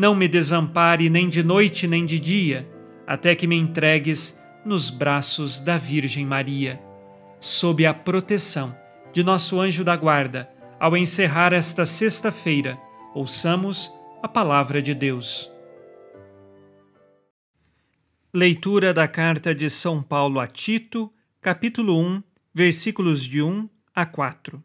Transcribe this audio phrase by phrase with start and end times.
[0.00, 2.66] não me desampare nem de noite nem de dia,
[3.06, 6.80] até que me entregues nos braços da Virgem Maria.
[7.38, 8.74] Sob a proteção
[9.12, 10.48] de nosso anjo da guarda,
[10.80, 12.80] ao encerrar esta sexta-feira,
[13.14, 13.92] ouçamos
[14.22, 15.52] a palavra de Deus.
[18.32, 22.22] Leitura da carta de São Paulo a Tito, capítulo 1,
[22.54, 24.64] versículos de 1 a 4.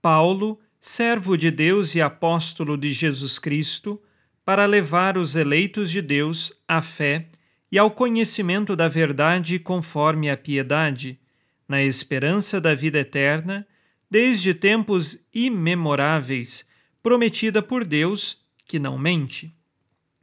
[0.00, 4.00] Paulo, servo de Deus e apóstolo de Jesus Cristo,
[4.44, 7.26] para levar os eleitos de Deus à fé
[7.72, 11.18] e ao conhecimento da verdade conforme a piedade,
[11.66, 13.66] na esperança da vida eterna
[14.10, 16.68] desde tempos imemoráveis,
[17.02, 19.52] prometida por Deus, que não mente.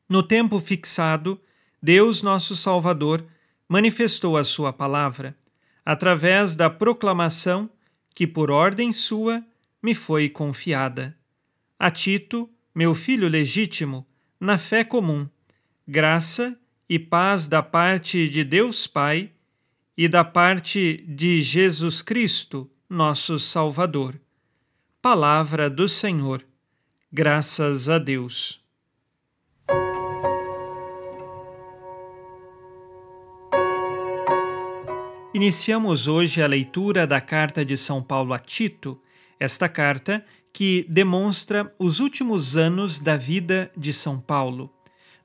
[0.07, 1.41] No tempo fixado,
[1.81, 3.25] Deus, nosso Salvador,
[3.67, 5.35] manifestou a Sua palavra,
[5.83, 7.69] através da proclamação
[8.13, 9.43] que, por ordem sua,
[9.81, 11.17] me foi confiada.
[11.79, 14.05] A Tito, meu filho legítimo,
[14.41, 15.29] na fé comum,
[15.88, 16.59] graça
[16.90, 19.29] e paz da parte de Deus Pai
[19.96, 24.19] e da parte de Jesus Cristo, nosso Salvador.
[25.00, 26.44] Palavra do Senhor.
[27.13, 28.59] Graças a Deus.
[35.35, 39.00] Iniciamos hoje a leitura da carta de São Paulo a Tito,
[39.40, 44.69] esta carta que demonstra os últimos anos da vida de São Paulo.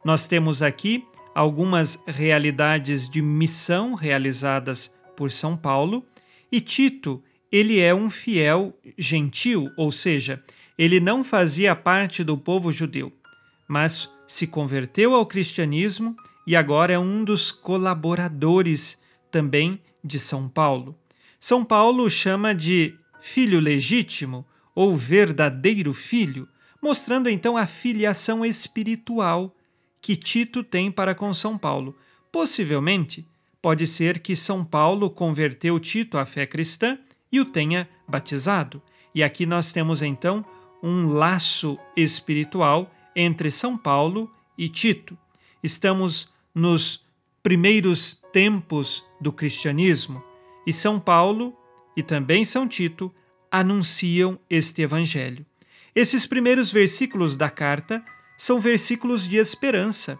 [0.04, 1.04] Nós temos aqui
[1.34, 6.04] algumas realidades de missão realizadas por São Paulo
[6.50, 10.42] e Tito ele é um fiel gentil, ou seja,
[10.76, 13.12] ele não fazia parte do povo judeu,
[13.68, 16.16] mas se converteu ao cristianismo
[16.46, 19.00] e agora é um dos colaboradores
[19.30, 20.96] também de São Paulo.
[21.38, 24.44] São Paulo chama de filho legítimo
[24.76, 26.46] ou verdadeiro filho,
[26.82, 29.56] mostrando então a filiação espiritual
[30.02, 31.96] que Tito tem para com São Paulo.
[32.30, 33.26] Possivelmente,
[33.62, 36.98] pode ser que São Paulo converteu Tito à fé cristã
[37.32, 38.82] e o tenha batizado.
[39.14, 40.44] E aqui nós temos então
[40.82, 45.16] um laço espiritual entre São Paulo e Tito.
[45.62, 47.02] Estamos nos
[47.42, 50.22] primeiros tempos do cristianismo
[50.66, 51.56] e São Paulo
[51.96, 53.12] e também São Tito
[53.50, 55.44] anunciam este evangelho.
[55.94, 58.04] Esses primeiros versículos da carta
[58.36, 60.18] são versículos de esperança,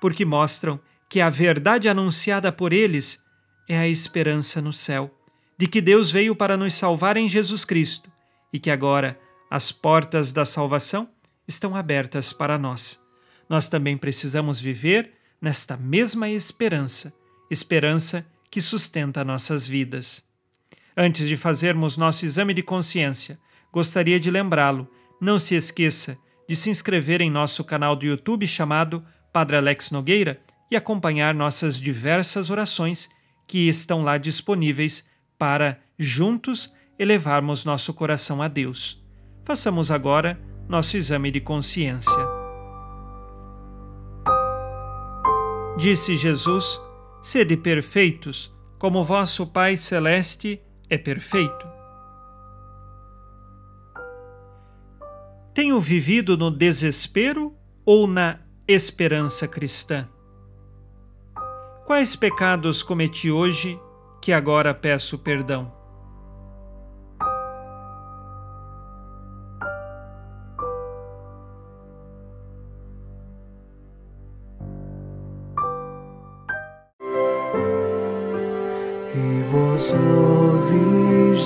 [0.00, 3.22] porque mostram que a verdade anunciada por eles
[3.68, 5.14] é a esperança no céu
[5.58, 8.10] de que Deus veio para nos salvar em Jesus Cristo
[8.52, 9.18] e que agora
[9.50, 11.10] as portas da salvação
[11.48, 13.02] estão abertas para nós.
[13.48, 17.12] Nós também precisamos viver nesta mesma esperança,
[17.50, 20.24] esperança que sustenta nossas vidas.
[21.00, 23.38] Antes de fazermos nosso exame de consciência,
[23.72, 24.90] gostaria de lembrá-lo:
[25.20, 26.18] não se esqueça
[26.48, 31.80] de se inscrever em nosso canal do YouTube chamado Padre Alex Nogueira e acompanhar nossas
[31.80, 33.08] diversas orações
[33.46, 35.08] que estão lá disponíveis
[35.38, 39.00] para, juntos, elevarmos nosso coração a Deus.
[39.44, 42.26] Façamos agora nosso exame de consciência.
[45.76, 46.80] Disse Jesus:
[47.22, 51.66] Sede perfeitos, como vosso Pai Celeste é perfeito.
[55.54, 60.08] Tenho vivido no desespero ou na esperança cristã?
[61.84, 63.80] Quais pecados cometi hoje
[64.20, 65.78] que agora peço perdão?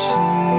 [0.00, 0.49] meu